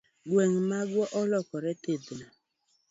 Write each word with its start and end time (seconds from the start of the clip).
Gwenge 0.29 0.61
magwa 0.69 1.05
olokore 1.19 1.71
thidhya. 1.81 2.27